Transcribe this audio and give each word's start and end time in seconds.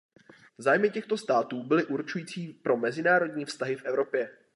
Zájmy 0.57 0.89
těchto 0.89 1.17
států 1.17 1.63
byly 1.63 1.85
určující 1.85 2.53
pro 2.53 2.77
mezinárodní 2.77 3.45
vztahy 3.45 3.75
v 3.75 3.85
Evropě. 3.85 4.31